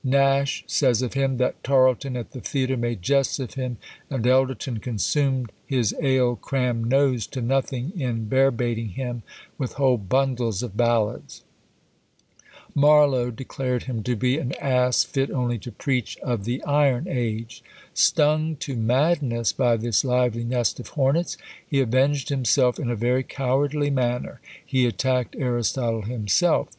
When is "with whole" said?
9.59-9.99